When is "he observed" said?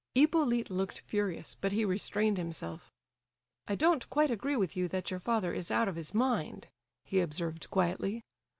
7.05-7.69